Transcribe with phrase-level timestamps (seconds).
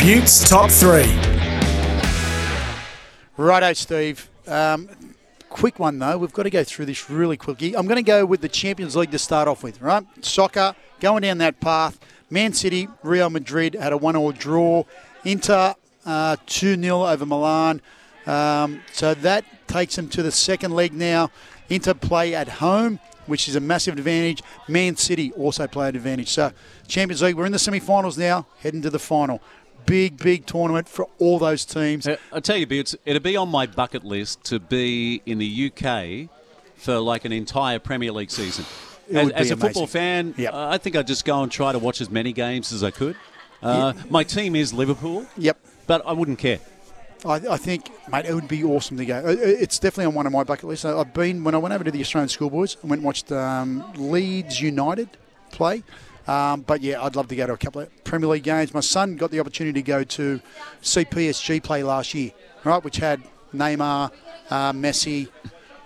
[0.00, 1.04] Buetts top three.
[3.36, 4.30] Righto, Steve.
[4.46, 4.88] Um,
[5.50, 6.16] quick one though.
[6.16, 7.76] We've got to go through this really quickly.
[7.76, 9.82] I'm going to go with the Champions League to start off with.
[9.82, 12.00] Right, soccer going down that path.
[12.30, 14.84] Man City, Real Madrid had a one-all draw.
[15.26, 15.74] Inter
[16.06, 17.82] uh, two 0 over Milan.
[18.26, 21.30] Um, so that takes them to the second leg now.
[21.68, 24.42] Inter play at home, which is a massive advantage.
[24.66, 26.28] Man City also play at advantage.
[26.30, 26.52] So
[26.88, 29.42] Champions League, we're in the semi-finals now, heading to the final
[29.90, 32.06] big, big tournament for all those teams.
[32.06, 32.66] Uh, I tell you,
[33.04, 36.30] it'd be on my bucket list to be in the UK
[36.76, 38.64] for like an entire Premier League season.
[39.12, 40.54] As, as, a football fan, yep.
[40.54, 42.92] uh, I think I'd just go and try to watch as many games as I
[42.92, 43.16] could.
[43.60, 44.10] Uh, yep.
[44.10, 45.26] My team is Liverpool.
[45.36, 45.58] Yep.
[45.88, 46.60] But I wouldn't care.
[47.24, 49.22] I, I, think, mate, it would be awesome to go.
[49.26, 50.84] It's definitely on one of my bucket lists.
[50.84, 52.76] I've been when I went over to the Australian Schoolboys.
[52.84, 55.10] I went and watched um, Leeds United
[55.50, 55.82] play.
[56.30, 58.72] Um, but yeah, I'd love to go to a couple of Premier League games.
[58.72, 60.40] My son got the opportunity to go to
[60.80, 62.30] see PSG play last year,
[62.62, 63.20] right, which had
[63.52, 64.12] Neymar,
[64.48, 65.28] uh, Messi,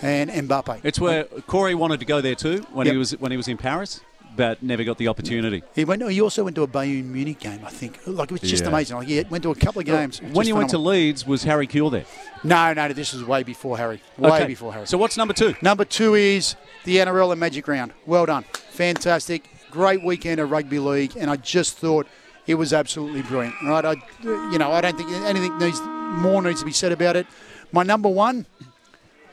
[0.00, 0.80] and Mbappe.
[0.84, 2.92] It's where Corey wanted to go there too when yep.
[2.92, 4.00] he was when he was in Paris.
[4.36, 5.64] But never got the opportunity.
[5.74, 6.08] He went.
[6.08, 7.98] He also went to a Bayern Munich game, I think.
[8.06, 8.68] Like it was just yeah.
[8.68, 8.96] amazing.
[8.98, 10.22] Like he went to a couple of games.
[10.22, 12.04] When you went to Leeds, was Harry Kewell there?
[12.44, 14.00] No, no, this was way before Harry.
[14.16, 14.46] Way okay.
[14.46, 14.86] before Harry.
[14.86, 15.56] So what's number two?
[15.60, 17.92] Number two is the NRL and Magic Round.
[18.06, 22.06] Well done, fantastic great weekend of rugby league, and I just thought
[22.46, 23.54] it was absolutely brilliant.
[23.62, 27.16] Right, I, you know, I don't think anything needs more needs to be said about
[27.16, 27.26] it.
[27.72, 28.46] My number one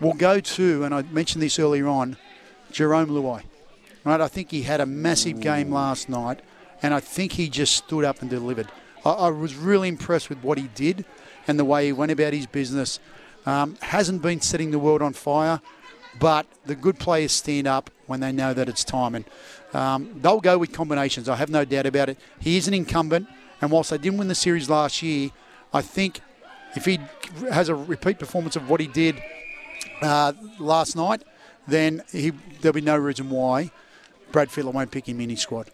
[0.00, 2.16] will go to, and I mentioned this earlier on,
[2.72, 3.42] Jarome Luai.
[4.04, 6.40] Right, I think he had a massive game last night,
[6.82, 8.68] and I think he just stood up and delivered.
[9.04, 11.04] I, I was really impressed with what he did
[11.46, 13.00] and the way he went about his business.
[13.46, 15.60] Um, hasn't been setting the world on fire,
[16.18, 19.14] but the good players stand up when they know that it's time.
[19.14, 19.24] And
[19.72, 21.28] um, they'll go with combinations.
[21.28, 22.18] I have no doubt about it.
[22.40, 23.28] He is an incumbent,
[23.60, 25.30] and whilst they didn't win the series last year,
[25.72, 26.20] I think
[26.74, 27.00] if he
[27.50, 29.22] has a repeat performance of what he did
[30.02, 31.22] uh, last night,
[31.66, 33.70] then he, there'll be no reason why
[34.32, 35.70] Brad Fittler won't pick him in his squad.